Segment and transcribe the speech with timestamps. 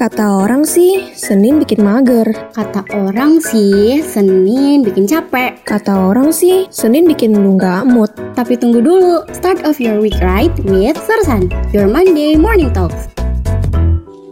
[0.00, 2.24] Kata orang sih, Senin bikin mager.
[2.56, 5.60] Kata orang sih, Senin bikin capek.
[5.60, 8.08] Kata orang sih, Senin bikin lu nggak mood.
[8.32, 13.19] Tapi tunggu dulu, start of your week right with Sersan, your Monday morning talks.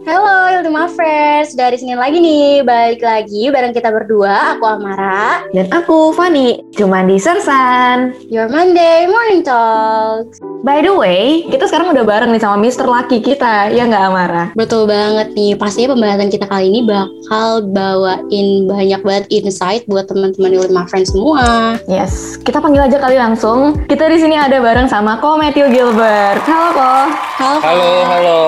[0.09, 5.69] Halo Ultima Friends, dari sini lagi nih, balik lagi bareng kita berdua, aku Amara, Dan
[5.69, 8.17] aku Fani, cuma di Sersan.
[8.25, 10.41] your Monday morning talks.
[10.65, 12.89] By the way, kita sekarang udah bareng nih sama Mr.
[12.89, 14.49] Lucky kita, ya nggak Amara?
[14.57, 20.57] Betul banget nih, pastinya pembahasan kita kali ini bakal bawain banyak banget insight buat teman-teman
[20.57, 21.77] Ultima Friends semua.
[21.85, 23.77] Yes, kita panggil aja kali langsung.
[23.85, 26.41] Kita di sini ada bareng sama Ko Matthew Gilbert.
[26.49, 26.93] Halo Ko.
[27.37, 28.39] Halo, Halo, halo.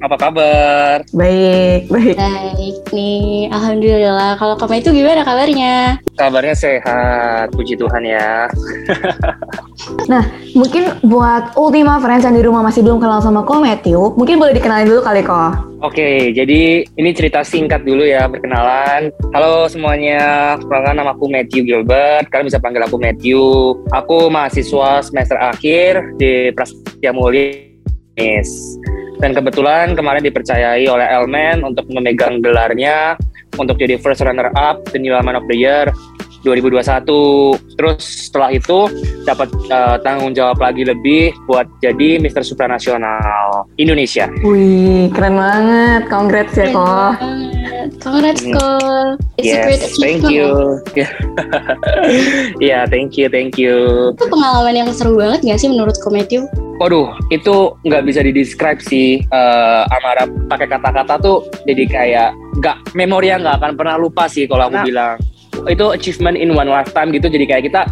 [0.00, 0.43] Apa kabar?
[1.14, 2.16] Baik, baik.
[2.18, 4.34] Baik nih, Alhamdulillah.
[4.38, 5.98] Kalau kamu itu gimana kabarnya?
[6.18, 8.50] Kabarnya sehat, puji Tuhan ya.
[10.58, 14.54] Mungkin buat Ultima Friends yang di rumah masih belum kenal sama Ko Matthew, mungkin boleh
[14.54, 15.50] dikenalin dulu kali Ko.
[15.82, 19.12] Oke, jadi ini cerita singkat dulu ya, perkenalan.
[19.34, 22.30] Halo semuanya, perkenalkan nama aku Matthew Gilbert.
[22.30, 23.42] Kalian bisa panggil aku Matthew.
[23.92, 27.74] Aku mahasiswa semester akhir di Prasetya Mulia.
[29.18, 33.14] Dan kebetulan kemarin dipercayai oleh Elmen untuk memegang gelarnya
[33.58, 35.88] untuk jadi first runner up the New Elman of the Year
[36.44, 37.08] 2021.
[37.74, 38.90] Terus setelah itu
[39.24, 42.44] dapat eh, tanggung jawab lagi lebih buat jadi Mr.
[42.44, 44.28] Supranasional Indonesia.
[44.44, 46.02] Wih, keren banget.
[46.12, 47.16] Congrats ya Ko.
[48.00, 48.52] Congrats, Hmm.
[48.52, 48.66] Ko.
[49.36, 50.32] It's a great Yes, thank achievement.
[50.32, 50.48] you.
[52.64, 53.76] Iya, thank you, thank you.
[54.14, 56.46] Itu pengalaman yang seru banget gak sih menurut Ko Matthew?
[56.76, 59.22] Waduh, itu nggak bisa didescribe sih.
[59.22, 64.44] Eh, Amara pakai kata-kata tuh jadi kayak nggak memori yang nggak akan pernah lupa sih
[64.44, 64.86] kalau aku Nah.
[64.86, 65.14] bilang.
[65.64, 67.30] Itu achievement in one lifetime gitu.
[67.30, 67.82] Jadi kayak kita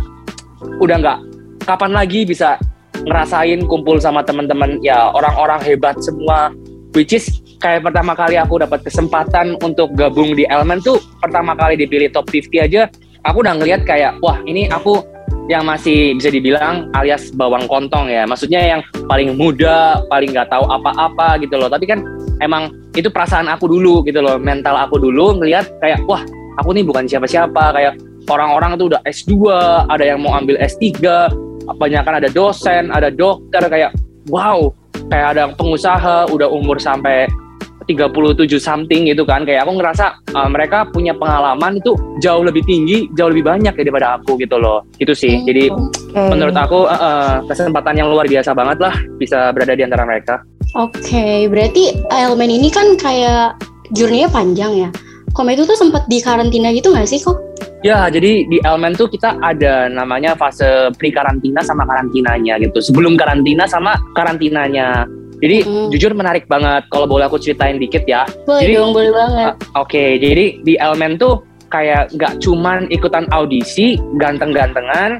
[0.79, 1.19] udah nggak
[1.63, 2.59] kapan lagi bisa
[3.03, 6.51] ngerasain kumpul sama teman-teman ya orang-orang hebat semua.
[6.93, 7.25] Which is
[7.57, 12.29] kayak pertama kali aku dapat kesempatan untuk gabung di Element tuh pertama kali dipilih top
[12.29, 12.89] 50 aja.
[13.25, 15.01] Aku udah ngeliat kayak wah ini aku
[15.51, 18.29] yang masih bisa dibilang alias bawang kontong ya.
[18.29, 21.73] Maksudnya yang paling muda, paling nggak tahu apa-apa gitu loh.
[21.73, 22.05] Tapi kan
[22.45, 26.21] emang itu perasaan aku dulu gitu loh, mental aku dulu ngelihat kayak wah
[26.61, 27.95] aku nih bukan siapa-siapa kayak
[28.29, 29.33] orang-orang tuh udah S2,
[29.89, 30.93] ada yang mau ambil S3,
[31.73, 33.91] banyak kan ada dosen, ada dokter kayak
[34.31, 34.71] wow,
[35.11, 37.27] kayak ada yang pengusaha udah umur sampai
[37.83, 43.11] 37 something gitu kan kayak aku ngerasa uh, mereka punya pengalaman itu jauh lebih tinggi
[43.19, 46.31] jauh lebih banyak ya daripada aku gitu loh itu sih jadi Oke.
[46.31, 50.39] menurut aku uh, uh, kesempatan yang luar biasa banget lah bisa berada di antara mereka
[50.73, 53.61] Oke, berarti elemen ini kan kayak
[53.93, 54.89] journey-nya panjang ya.
[55.37, 57.37] Ko Matthew tuh sempat di karantina gitu gak sih kok?
[57.83, 63.19] Ya jadi di elemen tuh kita ada namanya fase pre karantina sama karantinanya gitu sebelum
[63.19, 65.05] karantina sama karantinanya
[65.43, 65.91] jadi Mm.
[65.91, 69.53] jujur menarik banget kalau boleh aku ceritain dikit ya Boleh Jadi- dong, boleh banget.
[69.75, 75.19] Oke, jadi di Elemen tuh kayak nggak cuman ikutan audisi, ganteng-gantengan,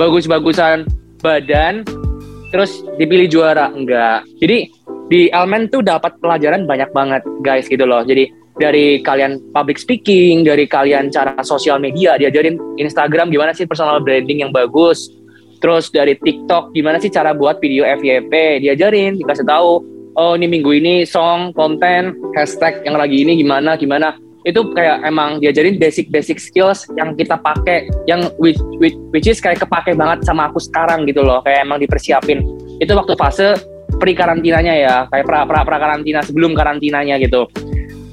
[0.00, 0.88] bagus-bagusan
[1.20, 1.84] badan,
[2.48, 4.24] terus dipilih juara, enggak.
[4.40, 4.72] Jadi
[5.12, 8.00] di Elemen tuh dapat pelajaran banyak banget, guys, gitu loh.
[8.00, 8.24] Jadi
[8.58, 14.42] dari kalian public speaking, dari kalian cara sosial media, diajarin Instagram gimana sih personal branding
[14.42, 15.08] yang bagus,
[15.62, 19.82] terus dari TikTok gimana sih cara buat video FYP, diajarin, dikasih tahu,
[20.18, 24.18] oh ini minggu ini song, konten, hashtag yang lagi ini gimana, gimana.
[24.46, 29.60] Itu kayak emang diajarin basic-basic skills yang kita pakai, yang which, which, which is kayak
[29.60, 32.42] kepake banget sama aku sekarang gitu loh, kayak emang dipersiapin.
[32.78, 33.58] Itu waktu fase
[33.98, 37.50] pre karantinanya ya, kayak pra pra pra karantina sebelum karantinanya gitu.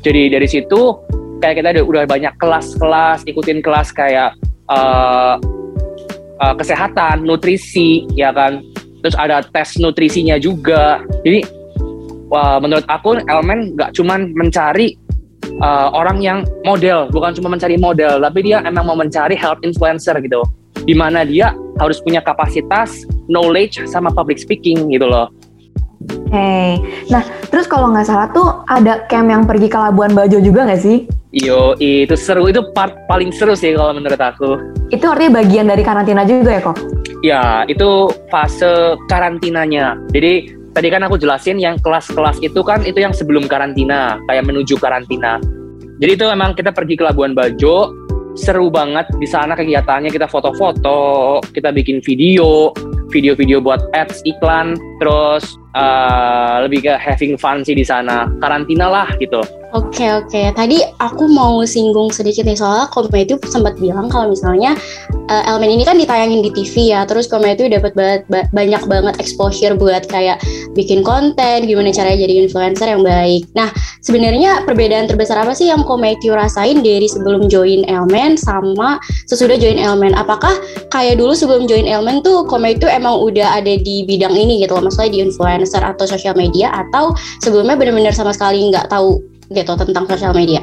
[0.06, 1.02] Jadi dari situ
[1.42, 4.38] kayak kita udah, banyak kelas-kelas, ikutin kelas kayak
[4.70, 5.36] eh,
[6.46, 8.62] eh, kesehatan, nutrisi, ya kan.
[9.02, 11.02] Terus ada tes nutrisinya juga.
[11.26, 11.42] Jadi
[12.30, 14.98] wah, menurut aku elemen nggak cuman mencari
[15.62, 20.18] uh, orang yang model, bukan cuma mencari model, tapi dia emang mau mencari health influencer
[20.26, 20.42] gitu.
[20.86, 25.30] Di mana dia harus punya kapasitas, knowledge, sama public speaking gitu loh.
[26.06, 26.82] Oke.
[27.10, 30.82] Nah, terus kalau nggak salah tuh ada camp yang pergi ke Labuan Bajo juga nggak
[30.82, 31.06] sih?
[31.36, 34.56] Yo, itu seru, itu part paling seru sih kalau menurut aku.
[34.88, 36.78] Itu artinya bagian dari karantina juga ya kok?
[37.26, 40.00] Ya, itu fase karantinanya.
[40.16, 44.80] Jadi tadi kan aku jelasin yang kelas-kelas itu kan itu yang sebelum karantina, kayak menuju
[44.80, 45.42] karantina.
[46.00, 47.92] Jadi itu memang kita pergi ke Labuan Bajo,
[48.36, 52.76] seru banget di sana kegiatannya kita foto-foto, kita bikin video,
[53.12, 59.12] video-video buat ads iklan, terus uh, lebih ke having fun sih di sana karantina lah
[59.20, 59.44] gitu
[59.76, 64.72] Oke oke, tadi aku mau singgung sedikit nih soal Kome itu sempat bilang kalau misalnya
[65.28, 68.24] uh, Elmen ini kan ditayangin di TV ya, terus Kome itu dapat ba
[68.56, 70.40] banyak banget exposure buat kayak
[70.80, 73.52] bikin konten, gimana caranya jadi influencer yang baik.
[73.52, 73.68] Nah
[74.00, 78.96] sebenarnya perbedaan terbesar apa sih yang Kome itu rasain dari sebelum join Elmen sama
[79.28, 80.16] sesudah join Elmen?
[80.16, 80.56] Apakah
[80.88, 84.80] kayak dulu sebelum join Elmen tuh Kome itu emang udah ada di bidang ini gitu
[84.80, 89.18] loh, maksudnya di influencer atau sosial media atau sebelumnya benar-benar sama sekali nggak tahu
[89.54, 90.62] gitu tentang sosial media?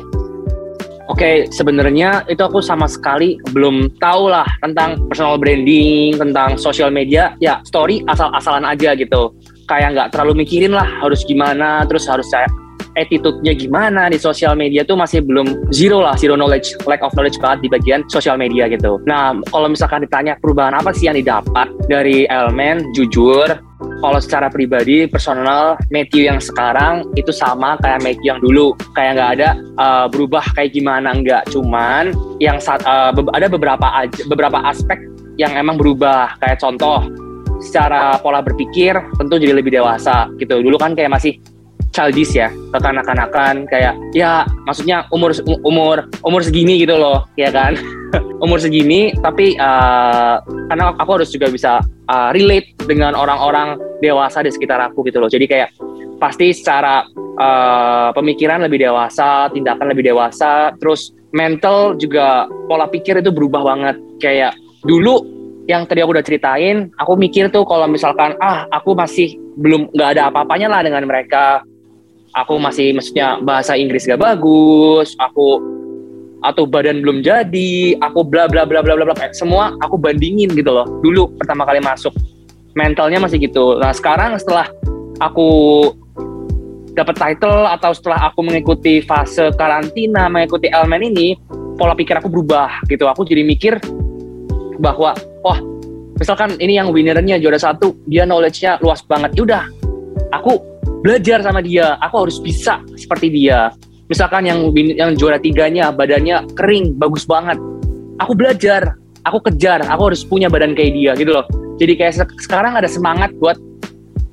[1.10, 6.94] Oke, okay, sebenarnya itu aku sama sekali belum tahu lah tentang personal branding, tentang sosial
[6.94, 7.34] media.
[7.42, 9.34] Ya, story asal-asalan aja gitu.
[9.66, 12.46] Kayak nggak terlalu mikirin lah harus gimana, terus harus saya
[12.96, 17.40] attitude-nya gimana di sosial media tuh masih belum zero lah, zero knowledge, lack of knowledge
[17.40, 19.00] banget di bagian sosial media gitu.
[19.08, 23.48] Nah, kalau misalkan ditanya perubahan apa sih yang didapat dari elemen, jujur,
[24.02, 28.74] kalau secara pribadi personal Matthew yang sekarang itu sama kayak Matthew yang dulu.
[28.98, 29.48] Kayak nggak ada
[29.78, 31.50] uh, berubah kayak gimana nggak.
[31.54, 32.10] Cuman
[32.42, 33.86] yang uh, be ada beberapa
[34.26, 34.98] beberapa aspek
[35.38, 36.34] yang emang berubah.
[36.42, 37.06] Kayak contoh
[37.62, 40.58] secara pola berpikir tentu jadi lebih dewasa gitu.
[40.60, 41.38] Dulu kan kayak masih
[41.92, 47.76] childish ya kekanak-kanakan kayak ya maksudnya umur umur umur segini gitu loh ya kan?
[48.42, 51.78] Umur segini tapi uh, karena aku harus juga bisa
[52.10, 55.30] uh, relate dengan orang-orang dewasa di sekitar aku gitu loh.
[55.30, 55.70] Jadi kayak
[56.18, 57.06] pasti secara
[57.38, 63.96] uh, pemikiran lebih dewasa tindakan lebih dewasa terus mental juga pola pikir itu berubah banget.
[64.18, 65.22] Kayak dulu
[65.70, 70.18] yang tadi aku udah ceritain, aku mikir tuh kalau misalkan ah aku masih belum nggak
[70.18, 71.62] ada apa-apanya lah dengan mereka,
[72.32, 75.60] aku masih maksudnya bahasa Inggris gak bagus, aku
[76.42, 80.74] atau badan belum jadi, aku bla bla bla bla bla bla semua aku bandingin gitu
[80.74, 80.88] loh.
[81.00, 82.10] Dulu pertama kali masuk
[82.74, 83.78] mentalnya masih gitu.
[83.78, 84.66] Nah, sekarang setelah
[85.22, 85.50] aku
[86.92, 91.38] dapat title atau setelah aku mengikuti fase karantina, mengikuti elemen ini,
[91.78, 93.06] pola pikir aku berubah gitu.
[93.06, 93.78] Aku jadi mikir
[94.82, 95.14] bahwa
[95.46, 95.58] wah,
[96.18, 99.30] misalkan ini yang winnernya juara satu, dia knowledge-nya luas banget.
[99.38, 99.68] Yaudah,
[100.34, 100.71] aku
[101.02, 103.74] belajar sama dia aku harus bisa seperti dia.
[104.06, 107.58] Misalkan yang yang juara tiganya badannya kering bagus banget.
[108.22, 108.94] Aku belajar
[109.26, 111.46] aku kejar aku harus punya badan kayak dia gitu loh.
[111.76, 113.58] Jadi kayak se sekarang ada semangat buat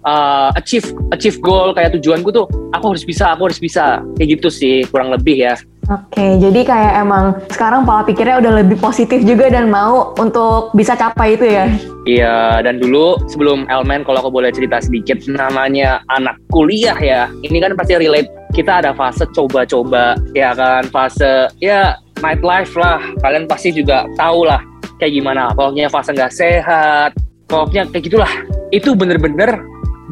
[0.05, 2.45] uh, achieve achieve goal kayak tujuanku tuh
[2.75, 4.05] aku harus bisa aku harus bisa.
[4.21, 5.57] Kayak gitu sih kurang lebih ya
[5.89, 10.93] Oke, jadi kayak emang sekarang pola pikirnya udah lebih positif juga dan mau untuk bisa
[10.93, 11.65] capai itu ya?
[12.05, 17.25] Iya, dan dulu sebelum Elmen kalau aku boleh cerita sedikit namanya anak kuliah ya.
[17.41, 18.29] Ini kan pasti relate.
[18.53, 20.85] Kita ada fase coba-coba, ya kan?
[20.93, 23.01] Fase ya nightlife lah.
[23.25, 24.61] Kalian pasti juga tahu lah
[25.01, 25.49] kayak gimana.
[25.57, 27.17] Pokoknya fase nggak sehat,
[27.49, 28.33] pokoknya kayak gitulah.
[28.69, 29.57] Itu bener-bener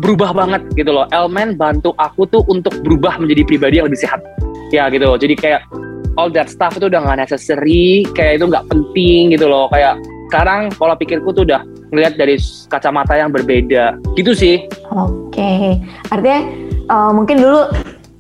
[0.02, 1.06] berubah banget gitu loh.
[1.14, 4.26] Elmen bantu aku tuh untuk berubah menjadi pribadi yang lebih sehat
[4.72, 5.62] ya gitu jadi kayak
[6.18, 9.70] all that stuff itu udah gak necessary kayak itu nggak penting gitu loh.
[9.70, 12.36] Kayak sekarang pola pikirku tuh udah ngeliat dari
[12.68, 13.96] kacamata yang berbeda.
[14.18, 14.66] Gitu sih.
[14.92, 15.38] Oke.
[15.38, 15.80] Okay.
[16.10, 16.42] artinya
[16.92, 17.70] uh, mungkin dulu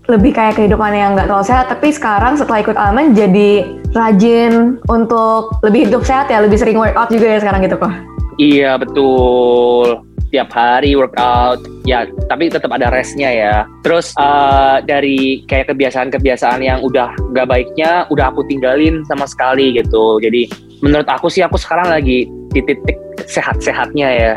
[0.08, 5.52] lebih kayak kehidupan yang nggak terlalu sehat tapi sekarang setelah ikut Almen jadi rajin untuk
[5.68, 7.92] lebih hidup sehat ya lebih sering workout juga ya sekarang gitu kok
[8.40, 11.63] iya betul tiap hari workout.
[11.88, 13.56] Ya tapi tetap ada restnya ya.
[13.81, 20.19] Terus uh, dari kayak kebiasaan-kebiasaan yang udah gak baiknya udah aku tinggalin sama sekali gitu.
[20.19, 20.51] Jadi
[20.83, 24.36] menurut aku sih aku sekarang lagi di titik sehat-sehatnya ya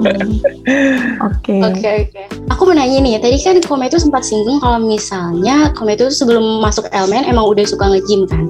[1.28, 1.56] Oke.
[1.60, 2.22] Oke oke.
[2.52, 6.60] Aku mau nanya nih, tadi kan Kome itu sempat singgung kalau misalnya Kome itu sebelum
[6.64, 8.48] masuk elemen emang udah suka nge-gym kan.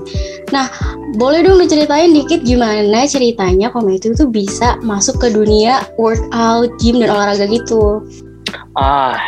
[0.54, 0.71] Nah,
[1.19, 7.02] boleh dong diceritain dikit gimana ceritanya Kome itu tuh bisa masuk ke dunia workout, gym
[7.02, 8.07] dan olahraga gitu.
[8.78, 9.19] Ah,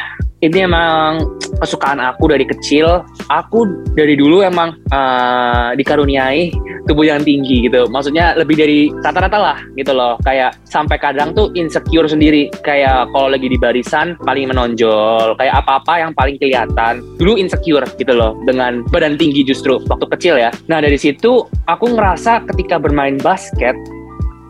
[0.43, 1.23] ini emang
[1.63, 3.07] kesukaan aku dari kecil.
[3.31, 6.51] Aku dari dulu emang uh, dikaruniai
[6.91, 7.87] tubuh yang tinggi gitu.
[7.87, 10.19] Maksudnya lebih dari rata-rata lah gitu loh.
[10.27, 12.51] Kayak sampai kadang tuh insecure sendiri.
[12.67, 15.39] Kayak kalau lagi di barisan paling menonjol.
[15.39, 16.99] Kayak apa-apa yang paling kelihatan.
[17.23, 20.51] Dulu insecure gitu loh dengan badan tinggi justru waktu kecil ya.
[20.67, 23.79] Nah dari situ aku ngerasa ketika bermain basket,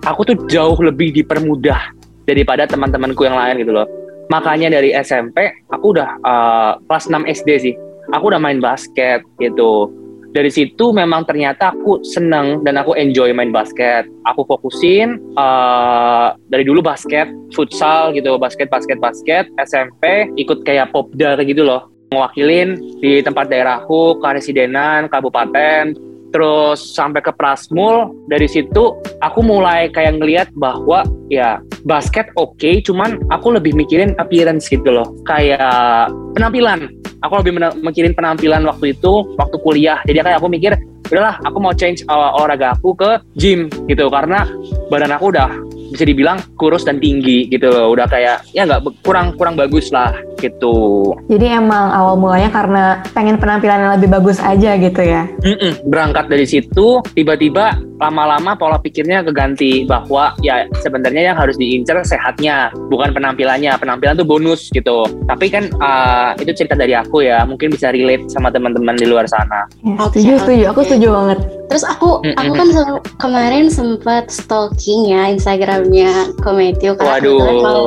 [0.08, 1.92] aku tuh jauh lebih dipermudah
[2.24, 7.50] daripada teman-temanku yang lain gitu loh makanya dari SMP aku udah uh, kelas 6 SD
[7.58, 7.74] sih
[8.12, 9.90] aku udah main basket gitu
[10.32, 14.08] dari situ memang ternyata aku seneng dan aku enjoy main basket.
[14.24, 19.44] Aku fokusin uh, dari dulu basket, futsal gitu, basket, basket, basket.
[19.60, 25.92] SMP ikut kayak popda kayak gitu loh, mewakilin di tempat daerahku, karesidenan, kabupaten.
[26.32, 32.80] Terus sampai ke Prasmul dari situ aku mulai kayak ngelihat bahwa ya basket oke okay,
[32.80, 35.06] cuman aku lebih mikirin appearance gitu loh.
[35.28, 36.88] Kayak penampilan.
[37.22, 37.54] Aku lebih
[37.86, 40.02] mikirin penampilan waktu itu waktu kuliah.
[40.08, 40.74] Jadi kayak aku mikir
[41.12, 44.10] udahlah aku mau change uh, olahraga aku ke gym gitu.
[44.10, 44.48] Karena
[44.90, 45.52] badan aku udah
[45.92, 47.92] bisa dibilang kurus dan tinggi gitu loh.
[47.92, 51.12] Udah kayak ya nggak kurang kurang bagus lah gitu.
[51.30, 55.28] Jadi emang awal mulanya karena pengen penampilan yang lebih bagus aja gitu ya?
[55.44, 62.02] Mm-mm, berangkat dari situ tiba-tiba lama-lama pola pikirnya keganti bahwa ya sebenarnya yang harus diincar
[62.02, 63.78] sehatnya bukan penampilannya.
[63.78, 65.06] Penampilan tuh bonus gitu.
[65.30, 67.46] Tapi kan uh, itu cerita dari aku ya.
[67.46, 69.70] Mungkin bisa relate sama teman-teman di luar sana.
[69.86, 70.64] Ya, setuju setuju.
[70.74, 71.38] Aku setuju banget
[71.72, 72.68] terus aku aku kan
[73.16, 77.62] kemarin sempat stalking ya Instagram Instagramnya Kometio karena Waduh.
[77.62, 77.82] mau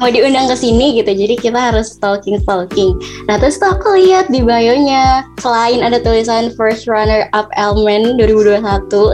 [0.00, 2.96] mau diundang ke sini gitu jadi kita harus stalking stalking
[3.28, 8.64] nah terus tuh aku lihat di bio-nya selain ada tulisan first runner up Elmen 2021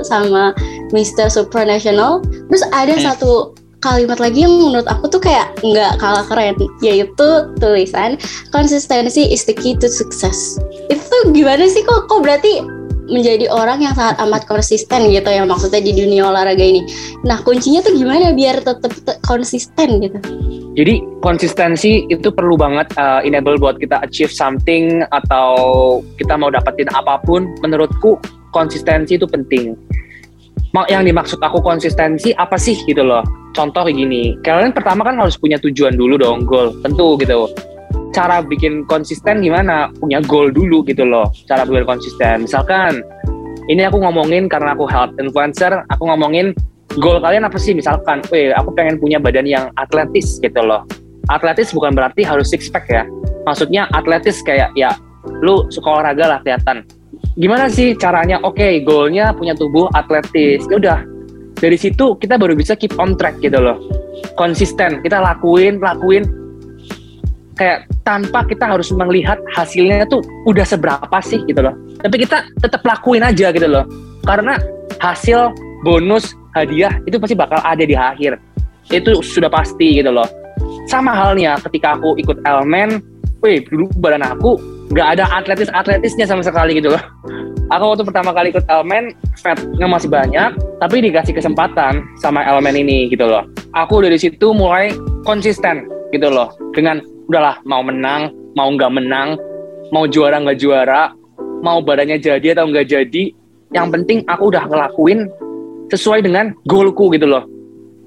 [0.07, 0.55] sama
[0.95, 1.27] Mr.
[1.27, 3.03] Supranational terus ada hmm.
[3.03, 3.53] satu
[3.85, 7.29] kalimat lagi yang menurut aku tuh kayak nggak kalah keren yaitu
[7.61, 8.17] tulisan
[8.49, 10.57] konsistensi is the key to success
[10.89, 12.65] itu gimana sih kok kok berarti
[13.09, 16.85] menjadi orang yang sangat amat konsisten gitu ya maksudnya di dunia olahraga ini.
[17.25, 18.93] Nah kuncinya tuh gimana biar tetap
[19.25, 20.19] konsisten gitu?
[20.75, 25.55] Jadi konsistensi itu perlu banget uh, enable buat kita achieve something atau
[26.19, 27.47] kita mau dapetin apa pun.
[27.63, 28.19] Menurutku
[28.51, 29.77] konsistensi itu penting.
[30.91, 33.23] Yang dimaksud aku konsistensi apa sih gitu loh?
[33.55, 37.47] Contoh gini, kalian pertama kan harus punya tujuan dulu dong, goal tentu gitu
[38.15, 39.91] cara bikin konsisten gimana?
[39.99, 42.47] Punya goal dulu gitu loh cara bikin konsisten.
[42.47, 43.03] Misalkan
[43.67, 46.55] ini aku ngomongin karena aku health influencer aku ngomongin
[47.03, 47.75] goal kalian apa sih?
[47.75, 50.87] Misalkan weh aku pengen punya badan yang atletis gitu loh.
[51.27, 53.03] Atletis bukan berarti harus six pack ya.
[53.45, 54.95] Maksudnya atletis kayak ya
[55.43, 56.87] lu suka olahraga lah kelihatan.
[57.35, 58.39] Gimana sih caranya?
[58.47, 60.63] Oke okay, goalnya punya tubuh atletis.
[60.71, 60.99] Ya udah
[61.59, 63.81] dari situ kita baru bisa keep on track gitu loh.
[64.39, 66.44] Konsisten kita lakuin lakuin
[67.55, 71.75] kayak tanpa kita harus melihat hasilnya tuh udah seberapa sih gitu loh.
[72.03, 73.87] Tapi kita tetap lakuin aja gitu loh.
[74.27, 74.59] Karena
[75.01, 75.55] hasil
[75.87, 78.39] bonus hadiah itu pasti bakal ada di akhir.
[78.91, 80.27] Itu sudah pasti gitu loh.
[80.91, 83.01] Sama halnya ketika aku ikut elemen,
[83.41, 84.61] wih dulu badan aku
[84.93, 87.03] nggak ada atletis-atletisnya sama sekali gitu loh.
[87.73, 90.53] Aku waktu pertama kali ikut elemen, fatnya masih banyak,
[90.85, 93.49] tapi dikasih kesempatan sama elemen ini gitu loh.
[93.73, 94.93] Aku dari situ mulai
[95.25, 99.39] konsisten gitu loh dengan udahlah mau menang mau nggak menang
[99.91, 101.13] mau juara nggak juara
[101.65, 103.25] mau badannya jadi atau nggak jadi
[103.75, 105.27] yang penting aku udah ngelakuin
[105.91, 107.45] sesuai dengan goalku gitu loh.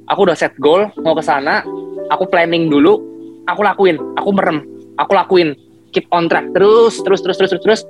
[0.08, 1.62] Aku udah set goal mau ke sana
[2.08, 3.04] aku planning dulu
[3.52, 4.64] aku lakuin aku merem
[4.96, 5.52] aku lakuin
[5.92, 7.82] keep on track terus terus terus terus terus, terus.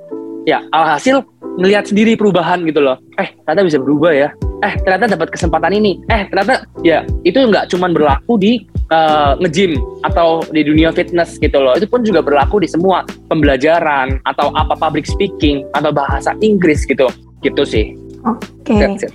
[0.48, 1.20] ya alhasil
[1.60, 2.96] melihat sendiri perubahan gitu loh.
[3.20, 4.28] Eh ternyata bisa berubah ya.
[4.64, 6.00] Eh ternyata dapat kesempatan ini.
[6.08, 8.52] Eh ternyata ya itu nggak cuma berlaku di
[8.92, 11.76] uh, nge-gym atau di dunia fitness gitu loh.
[11.76, 17.08] Itu pun juga berlaku di semua pembelajaran atau apa public speaking atau bahasa Inggris gitu.
[17.44, 17.94] Gitu sih.
[18.26, 18.74] Oke.
[18.74, 19.08] Okay.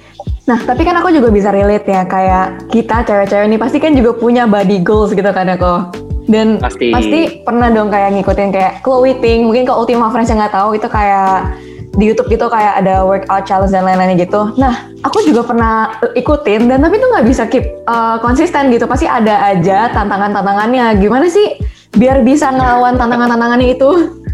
[0.43, 4.11] Nah, tapi kan aku juga bisa relate ya kayak kita cewek-cewek ini pasti kan juga
[4.15, 5.95] punya body goals gitu kan ya kok.
[6.23, 6.91] Dan pasti.
[6.95, 10.79] pasti pernah dong kayak ngikutin kayak Chloe Ting, mungkin ke Ultima Friends yang nggak tahu
[10.79, 11.51] itu kayak
[11.93, 14.49] di YouTube gitu kayak ada workout challenge dan lain-lainnya gitu.
[14.57, 18.89] Nah, aku juga pernah ikutin dan tapi itu nggak bisa keep uh, konsisten gitu.
[18.89, 20.97] Pasti ada aja tantangan-tantangannya.
[20.97, 21.61] Gimana sih
[21.93, 23.89] biar bisa ngelawan tantangan-tantangannya itu?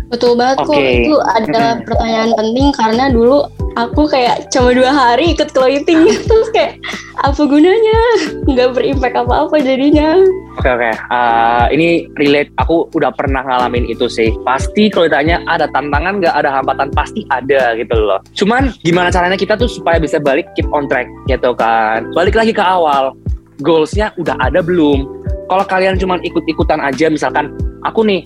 [0.09, 0.71] Betul banget okay.
[0.71, 0.79] kok.
[0.79, 3.37] Itu adalah pertanyaan penting karena dulu
[3.79, 6.75] aku kayak cuma dua hari ikut clothing terus kayak
[7.19, 7.99] apa gunanya?
[8.47, 10.19] Nggak berimpact apa-apa jadinya.
[10.59, 10.87] Oke okay, oke.
[10.87, 10.93] Okay.
[11.11, 12.51] Uh, ini relate.
[12.59, 14.31] Aku udah pernah ngalamin itu sih.
[14.43, 18.19] Pasti kalau ditanya ada tantangan nggak ada hambatan pasti ada gitu loh.
[18.35, 22.07] Cuman gimana caranya kita tuh supaya bisa balik keep on track gitu kan.
[22.15, 23.15] Balik lagi ke awal.
[23.59, 25.07] Goalsnya udah ada belum?
[25.51, 27.51] Kalau kalian cuma ikut-ikutan aja misalkan
[27.83, 28.23] aku nih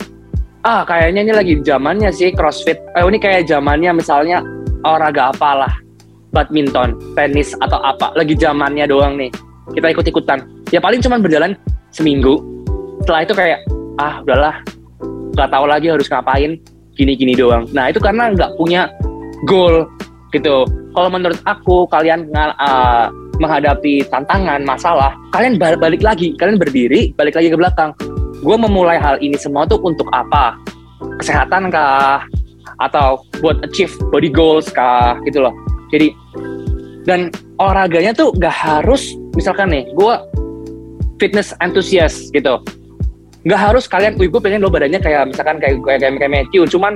[0.64, 2.78] ah kayaknya ini lagi zamannya sih CrossFit.
[2.94, 4.46] Eh, ini kayak zamannya misalnya
[4.84, 5.74] olahraga apalah,
[6.32, 8.14] badminton, tenis atau apa.
[8.14, 9.32] Lagi zamannya doang nih.
[9.74, 10.44] Kita ikut-ikutan.
[10.70, 11.56] Ya paling cuma berjalan
[11.90, 12.40] seminggu.
[13.04, 13.60] Setelah itu kayak
[14.00, 14.56] ah udahlah,
[15.36, 16.60] nggak tahu lagi harus ngapain.
[16.94, 17.66] Gini-gini doang.
[17.74, 18.92] Nah itu karena nggak punya
[19.50, 19.90] goal
[20.30, 20.68] gitu.
[20.94, 23.10] Kalau menurut aku kalian uh,
[23.42, 27.98] menghadapi tantangan, masalah, kalian balik, balik lagi, kalian berdiri, balik lagi ke belakang
[28.44, 30.60] gue memulai hal ini semua tuh untuk apa
[31.24, 32.28] kesehatan kah
[32.82, 35.54] atau buat achieve body goals kah gitu loh.
[35.94, 36.14] Jadi
[37.04, 40.14] dan olahraganya tuh gak harus misalkan nih gue
[41.20, 42.64] fitness enthusiast gitu.
[43.44, 46.96] Gak harus kalian gue pengen lo badannya kayak misalkan kayak kayak kayak, kayak Matthew cuman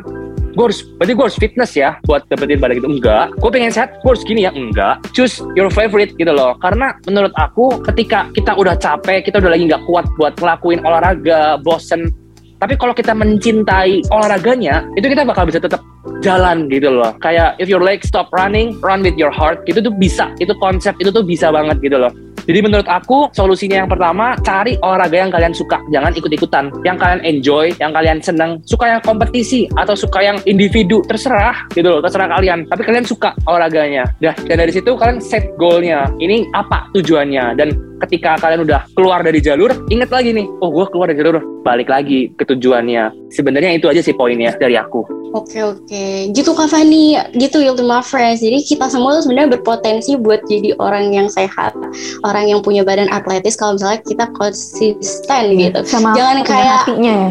[0.57, 2.89] gue harus berarti gue harus fitness ya buat dapetin badan gitu.
[2.89, 6.57] Enggak gue pengen sehat gue harus gini ya enggak choose your favorite gitu loh.
[6.63, 11.61] Karena menurut aku ketika kita udah capek kita udah lagi nggak kuat buat ngelakuin olahraga
[11.61, 12.09] bosen
[12.57, 15.81] tapi kalau kita mencintai olahraganya itu kita bakal bisa tetap
[16.25, 19.93] jalan gitu loh kayak if your leg stop running run with your heart itu tuh
[19.93, 22.11] bisa itu konsep itu tuh bisa banget gitu loh
[22.47, 26.71] jadi menurut aku solusinya yang pertama cari olahraga yang kalian suka, jangan ikut-ikutan.
[26.87, 31.91] Yang kalian enjoy, yang kalian seneng, suka yang kompetisi atau suka yang individu terserah gitu
[31.91, 32.63] loh, terserah kalian.
[32.71, 34.07] Tapi kalian suka olahraganya.
[34.23, 36.07] Dah dan dari situ kalian set goalnya.
[36.23, 40.85] Ini apa tujuannya dan ketika kalian udah keluar dari jalur, inget lagi nih, oh gue
[40.93, 43.33] keluar dari jalur, balik lagi ke tujuannya.
[43.33, 45.17] Sebenarnya itu aja sih poinnya dari aku.
[45.35, 48.39] Oke oke, gitu Kak Fani, gitu Ultima Friends.
[48.39, 51.75] Jadi kita semua tuh sebenarnya berpotensi buat jadi orang yang sehat,
[52.23, 53.59] orang yang punya badan atletis.
[53.59, 57.29] Kalau misalnya kita konsisten gitu, Sama jangan kayak hatinya ya.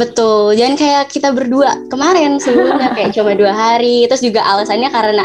[0.00, 5.24] betul, jangan kayak kita berdua kemarin sebelumnya kayak cuma dua hari, terus juga alasannya karena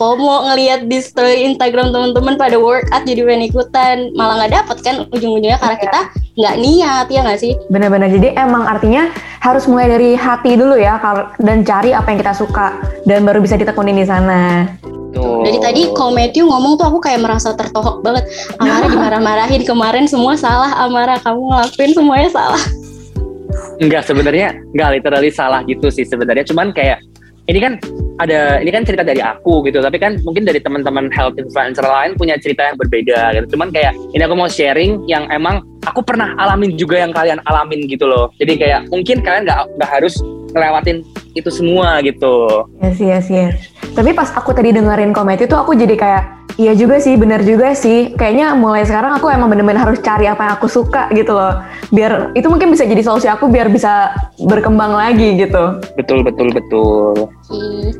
[0.00, 4.96] FOMO ngelihat di story Instagram teman-teman pada workout jadi pengen ikutan malah nggak dapet kan
[5.12, 6.00] ujung-ujungnya karena kita
[6.40, 8.08] nggak niat ya nggak sih Benar-benar.
[8.08, 9.12] Jadi emang artinya
[9.44, 10.96] harus mulai dari hati dulu ya
[11.36, 14.64] dan cari apa yang kita suka dan baru bisa ditekunin di sana.
[15.12, 15.44] Tuh.
[15.44, 18.24] Dari tadi kalau Matthew ngomong tuh aku kayak merasa tertohok banget.
[18.56, 20.80] Amara dimarah-marahin kemarin semua salah.
[20.80, 22.62] Amara kamu ngelakuin semuanya salah.
[23.82, 27.02] Enggak sebenarnya enggak literally salah gitu sih sebenarnya cuman kayak
[27.48, 27.72] ini kan
[28.20, 32.12] ada ini kan cerita dari aku gitu tapi kan mungkin dari teman-teman health influencer lain
[32.18, 33.56] punya cerita yang berbeda gitu.
[33.56, 37.88] Cuman kayak ini aku mau sharing yang emang aku pernah alamin juga yang kalian alamin
[37.88, 38.28] gitu loh.
[38.36, 40.20] Jadi kayak mungkin kalian nggak nggak harus
[40.52, 41.06] ngelewatin
[41.38, 42.66] itu semua gitu.
[42.82, 43.54] Yes, yes, yes.
[43.94, 46.24] Tapi pas aku tadi dengerin komen itu aku jadi kayak,
[46.56, 48.14] iya juga sih, benar juga sih.
[48.16, 51.62] Kayaknya mulai sekarang aku emang bener-bener harus cari apa yang aku suka gitu loh.
[51.92, 55.78] Biar itu mungkin bisa jadi solusi aku biar bisa berkembang lagi gitu.
[55.94, 57.14] betul betul betul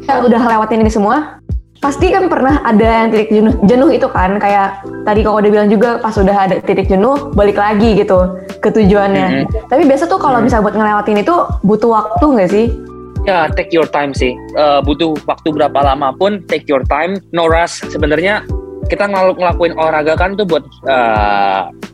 [0.02, 1.38] Kita udah lewatin ini semua,
[1.80, 4.40] pasti kan pernah ada yang titik jenuh, jenuh itu kan.
[4.40, 8.69] Kayak tadi kau udah bilang juga pas udah ada titik jenuh, balik lagi gitu ke
[8.73, 9.47] tujuannya.
[9.69, 12.89] Tapi biasa tuh kalau bisa buat ngelewatin itu butuh waktu nggak sih?
[13.29, 14.33] Ya take your time sih.
[14.57, 17.19] Eh, butuh waktu berapa lama pun take your time.
[17.35, 17.83] No rush.
[17.89, 18.45] Sebenarnya
[18.91, 20.67] kita ngel- ngelakuin olahraga kan tuh buat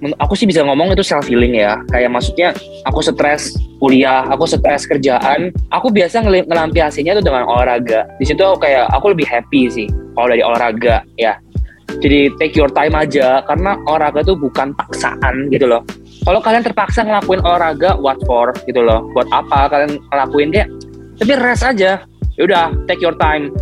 [0.00, 1.76] men- aku sih bisa ngomong itu self healing ya.
[1.93, 2.56] Kayak maksudnya
[2.89, 5.52] aku stres kuliah aku stres kerjaan.
[5.69, 8.08] Aku biasa ngel- ngelampiasinya tuh dengan olahraga.
[8.17, 9.86] Di situ aku kayak aku lebih happy sih
[10.17, 11.36] kalau dari olahraga ya.
[12.00, 13.45] Jadi take your time aja.
[13.45, 15.84] Karena olahraga tuh bukan paksaan gitu loh.
[16.25, 18.56] Kalau kalian terpaksa ngelakuin olahraga what for?
[18.65, 19.04] Gitu loh.
[19.12, 20.69] Buat apa kalian ngelakuin kayak
[21.16, 22.04] tapi rest aja.
[22.36, 23.52] Yaudah take your time.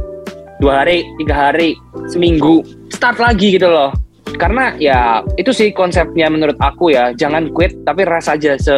[0.58, 1.78] Dua hari tiga hari
[2.10, 2.66] seminggu.
[2.90, 4.03] Start lagi gitu loh
[4.37, 8.77] karena ya itu sih konsepnya menurut aku ya jangan quit tapi rest aja se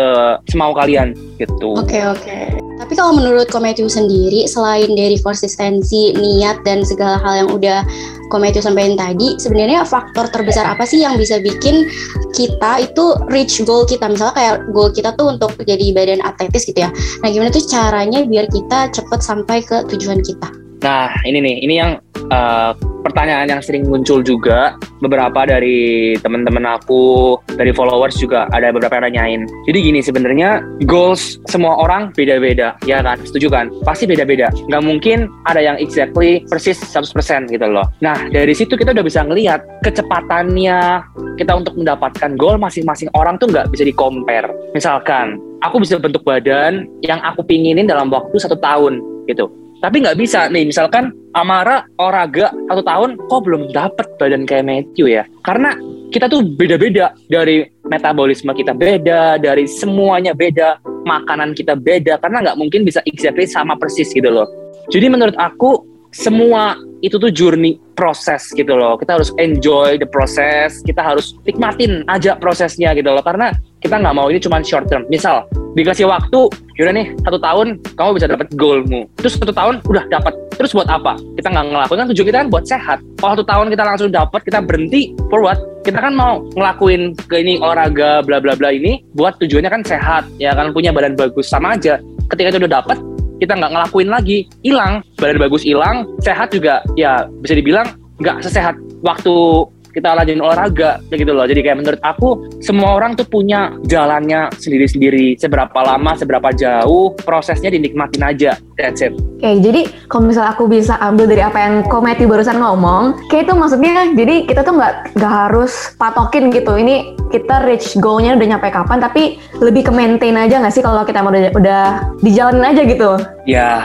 [0.48, 2.38] semau kalian gitu Oke oke.
[2.76, 7.80] Tapi kalau menurut Kometyu sendiri, selain dari konsistensi, niat dan segala hal yang udah
[8.28, 11.88] Kometyu sampaikan tadi, sebenarnya faktor terbesar apa sih yang bisa bikin
[12.36, 14.12] kita itu reach goal kita?
[14.12, 16.90] Misalnya kayak goal kita tuh untuk jadi badan atletis gitu ya.
[17.24, 20.52] Nah gimana tuh caranya biar kita cepet sampai ke tujuan kita?
[20.84, 21.96] Nah, ini nih, ini yang
[22.30, 22.72] uh,
[23.06, 29.06] pertanyaan yang sering muncul juga beberapa dari teman-teman aku, dari followers juga ada beberapa yang
[29.12, 29.42] nanyain.
[29.70, 30.58] Jadi gini sebenarnya
[30.90, 33.22] goals semua orang beda-beda, ya kan?
[33.22, 33.70] Setuju kan?
[33.86, 34.50] Pasti beda-beda.
[34.66, 37.86] Nggak mungkin ada yang exactly persis 100% gitu loh.
[38.02, 41.06] Nah, dari situ kita udah bisa ngelihat kecepatannya
[41.38, 44.50] kita untuk mendapatkan goal masing-masing orang tuh nggak bisa di-compare.
[44.74, 48.98] Misalkan, aku bisa bentuk badan yang aku pinginin dalam waktu satu tahun
[49.30, 54.64] gitu tapi nggak bisa nih misalkan Amara olahraga satu tahun kok belum dapet badan kayak
[54.64, 55.28] Matthew ya?
[55.44, 55.76] Karena
[56.08, 57.12] kita tuh beda-beda.
[57.28, 63.44] Dari metabolisme kita beda dari semuanya beda makanan kita beda karena nggak mungkin bisa exactly
[63.44, 64.48] sama persis gitu loh.
[64.88, 68.96] Jadi menurut aku semua itu tuh journey proses gitu loh.
[68.96, 73.20] Kita harus enjoy the process kita harus nikmatin aja prosesnya gitu loh.
[73.20, 73.52] Karena
[73.84, 75.04] kita nggak mau ini cuma short term.
[75.12, 75.44] Misal
[75.76, 76.48] dikasih waktu
[76.80, 79.04] yaudah nih satu tahun kamu bisa dapat goalmu.
[79.20, 81.20] Terus satu tahun udah dapat terus buat apa?
[81.36, 82.98] Kita nggak ngelakuin kan tujuan kita kan buat sehat.
[83.20, 85.60] Kalau satu tahun kita langsung dapat kita berhenti for what?
[85.84, 90.24] Kita kan mau ngelakuin ke ini olahraga bla bla bla ini buat tujuannya kan sehat
[90.40, 90.72] ya kan?
[90.72, 91.52] Punya badan bagus.
[91.52, 92.00] Sama aja
[92.32, 92.96] ketika itu udah dapat
[93.36, 94.48] kita nggak ngelakuin lagi.
[94.64, 96.80] Hilang badan bagus hilang sehat juga.
[96.96, 97.84] Ya bisa dibilang
[98.16, 102.28] nggak sesehat waktu kita lanjutin olahraga kayak gitu loh jadi kayak menurut aku
[102.60, 109.16] semua orang tuh punya jalannya sendiri-sendiri seberapa lama seberapa jauh prosesnya dinikmatin aja that's it
[109.36, 113.52] Oke, jadi kalau misalnya aku bisa ambil dari apa yang Kometi barusan ngomong, kayak itu
[113.52, 116.72] maksudnya jadi kita tuh nggak nggak harus patokin gitu.
[116.72, 121.04] Ini kita reach goalnya udah nyampe kapan, tapi lebih ke maintain aja nggak sih kalau
[121.04, 121.82] kita mau udah, udah
[122.24, 123.10] dijalanin aja gitu.
[123.44, 123.84] ya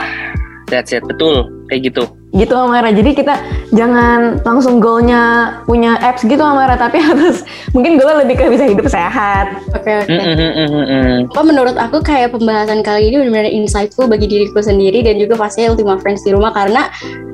[0.72, 1.52] That's it, betul.
[1.68, 2.04] Kayak gitu.
[2.32, 2.88] Gitu Amara.
[2.90, 3.36] Jadi kita
[3.76, 7.44] jangan langsung goalnya punya apps gitu Amara, tapi harus
[7.76, 9.60] mungkin goalnya lebih ke bisa hidup sehat.
[9.76, 10.08] Oke oke.
[10.08, 11.18] Mm, mm, mm, mm, mm.
[11.36, 15.76] Apa menurut aku kayak pembahasan kali ini benar-benar insightful bagi diriku sendiri dan juga pastinya
[15.76, 16.88] Ultima Friends di rumah karena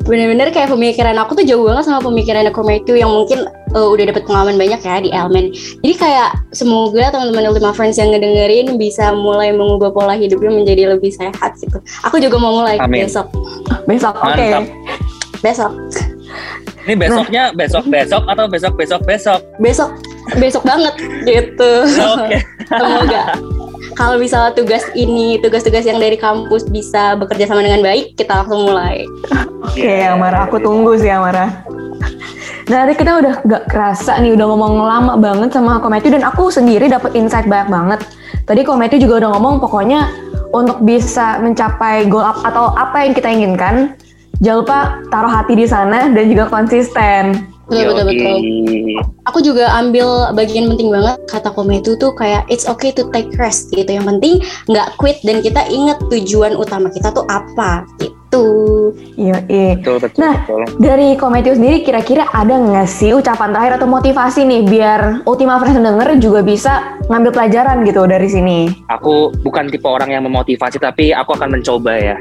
[0.08, 3.44] benar-benar kayak pemikiran aku tuh jauh banget sama pemikiran Kometu yang mungkin
[3.76, 5.52] uh, udah dapet pengalaman banyak ya di Elmen.
[5.84, 11.12] Jadi kayak semoga teman-teman Ultima Friends yang ngedengerin bisa mulai mengubah pola hidupnya menjadi lebih
[11.12, 11.76] sehat gitu.
[12.08, 13.04] Aku juga mau mulai Amin.
[13.04, 13.28] besok.
[13.84, 14.32] Besok, oke.
[14.32, 14.64] Mantap.
[15.40, 15.72] Besok.
[16.88, 19.40] Ini besoknya besok besok atau besok besok besok.
[19.60, 19.90] Besok
[20.36, 21.72] besok banget gitu.
[21.84, 22.40] Oke.
[22.68, 23.36] Semoga
[23.98, 28.70] kalau misalnya tugas ini, tugas-tugas yang dari kampus bisa bekerja sama dengan baik, kita langsung
[28.70, 29.02] mulai.
[29.66, 31.66] Oke, Amara, aku tunggu sih Amara.
[32.70, 36.46] Nah, tadi kita udah gak kerasa nih, udah ngomong lama banget sama Kometu dan aku
[36.46, 38.00] sendiri dapat insight banyak banget.
[38.46, 40.06] Tadi Kometu juga udah ngomong pokoknya
[40.54, 43.98] untuk bisa mencapai goal up atau apa yang kita inginkan,
[44.42, 44.78] jangan lupa
[45.10, 47.58] taruh hati di sana dan juga konsisten.
[47.68, 48.08] Betul, betul, Yoi.
[48.16, 48.38] betul.
[49.28, 53.68] Aku juga ambil bagian penting banget kata Kometu tuh kayak it's okay to take rest
[53.76, 53.92] gitu.
[53.92, 54.34] Yang penting
[54.72, 58.44] nggak quit dan kita ingat tujuan utama kita tuh apa gitu.
[59.20, 59.76] Iya, iya.
[59.76, 60.62] Betul betul Nah, betul.
[60.80, 65.76] Dari Kometu sendiri kira-kira ada nggak sih ucapan terakhir atau motivasi nih biar Ultima Friends
[65.76, 68.58] yang denger juga bisa ngambil pelajaran gitu dari sini?
[68.92, 72.16] Aku bukan tipe orang yang memotivasi tapi aku akan mencoba ya.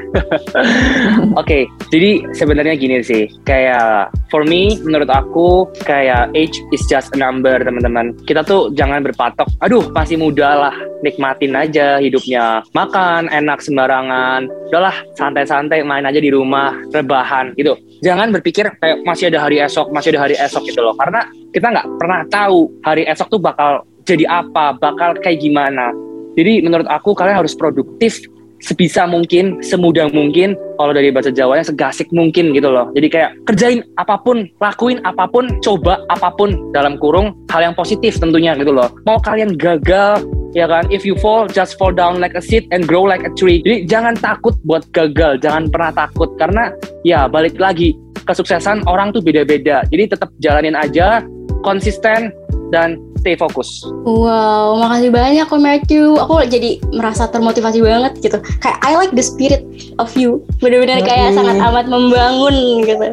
[1.40, 7.18] Oke, jadi sebenarnya gini sih, kayak for me menurut aku kayak age is just a
[7.20, 8.16] number teman-teman.
[8.24, 10.74] Kita tuh jangan berpatok, aduh masih muda lah,
[11.04, 12.64] nikmatin aja hidupnya.
[12.72, 17.76] Makan enak sembarangan, udahlah santai-santai main aja di rumah, rebahan gitu.
[18.00, 20.94] Jangan berpikir kayak masih ada hari esok, masih ada hari esok gitu loh.
[20.96, 25.92] Karena kita nggak pernah tahu hari esok tuh bakal jadi apa, bakal kayak gimana.
[26.38, 28.22] Jadi menurut aku kalian harus produktif
[28.58, 32.90] sebisa mungkin, semudah mungkin, kalau dari bahasa Jawanya segasik mungkin gitu loh.
[32.94, 37.74] Jadi kayak kerjain apa pun, lakuin apa pun, coba apa pun dalam kurung hal yang
[37.74, 38.90] positif tentunya gitu loh.
[39.06, 40.26] Mau kalian gagal,
[40.58, 40.90] ya kan?
[40.90, 43.62] If you fall, just fall down like a seed and grow like a tree.
[43.62, 46.74] Jadi jangan takut buat gagal, jangan pernah takut karena
[47.06, 47.94] ya balik lagi
[48.26, 49.86] kesuksesan orang tuh beda-beda.
[49.88, 51.22] Jadi tetap jalanin aja,
[51.62, 52.34] konsisten
[52.68, 53.68] dan stay fokus.
[54.06, 56.16] Wow, makasih banyak kok Matthew.
[56.16, 58.38] Aku jadi merasa termotivasi banget gitu.
[58.62, 59.66] Kayak I like the spirit
[59.98, 60.46] of you.
[60.62, 63.08] Bener-bener kayak sangat amat membangun gitu.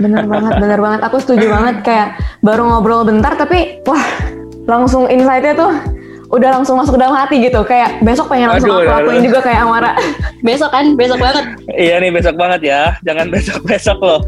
[0.00, 1.00] Bener banget, bener banget.
[1.06, 2.08] Aku setuju banget kayak
[2.40, 4.02] baru ngobrol bentar tapi wah
[4.68, 5.72] langsung insight-nya tuh
[6.28, 7.60] udah langsung masuk ke dalam hati gitu.
[7.64, 9.26] Kayak besok pengen langsung Aduh, aku lakuin aduh.
[9.32, 9.92] juga kayak Amara.
[10.46, 11.44] Besok kan, besok banget.
[11.74, 14.20] Iya nih besok banget ya, jangan besok-besok loh.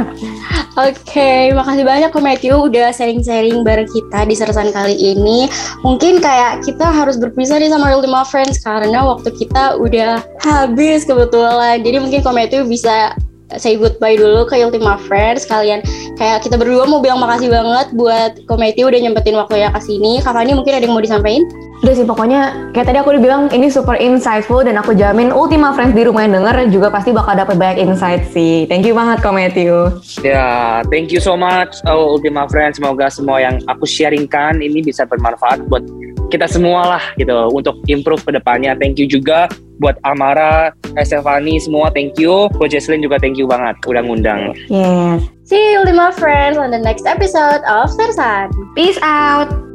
[0.88, 5.44] Oke, makasih banyak kok Matthew udah sharing-sharing bareng kita di sersan kali ini.
[5.84, 11.84] Mungkin kayak kita harus berpisah nih sama Ultima Friends karena waktu kita udah habis kebetulan.
[11.84, 13.12] Jadi mungkin kok Matthew bisa
[13.54, 15.46] say goodbye dulu ke Ultima Friends.
[15.46, 15.86] Kalian
[16.18, 20.18] kayak kita berdua mau bilang makasih banget buat Ko Matthew udah nyempetin waktunya ke sini.
[20.18, 21.46] Kak Fani mungkin ada yang mau disampaikan?
[21.84, 25.76] Udah sih pokoknya kayak tadi aku udah bilang ini super insightful dan aku jamin Ultima
[25.76, 28.64] Friends di rumah yang denger juga pasti bakal dapet banyak insight sih.
[28.66, 30.00] Thank you banget kok Matthew.
[30.24, 32.80] Ya, thank you so much oh, Ultima Friends.
[32.80, 35.84] Semoga semua yang aku sharingkan ini bisa bermanfaat buat
[36.32, 38.74] kita semua lah gitu untuk improve ke depannya.
[38.80, 39.46] Thank you juga
[39.82, 42.48] buat Amara, Estefani semua thank you.
[42.56, 44.56] Coach Jesslyn juga thank you banget udah ngundang.
[44.70, 45.26] Yes.
[45.46, 48.50] See you Ultima Friends on the next episode of Sersan.
[48.74, 49.65] Peace out.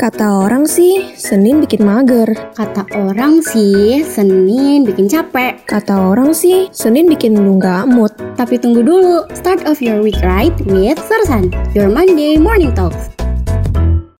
[0.00, 2.32] Kata orang sih, Senin bikin mager.
[2.56, 5.60] Kata orang sih, Senin bikin capek.
[5.68, 8.08] Kata orang sih, Senin bikin lu nggak mood.
[8.32, 13.12] Tapi tunggu dulu, start of your week right with Sersan, your Monday morning talks.